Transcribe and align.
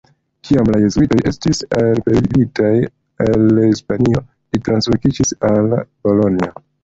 Kiam 0.47 0.69
la 0.75 0.77
jezuitoj 0.83 1.17
estis 1.31 1.59
elpelitaj 1.81 2.71
el 3.27 3.61
Hispanio, 3.65 4.23
li 4.55 4.63
translokiĝis 4.69 5.37
al 5.53 5.77
Bolonjo. 5.79 6.51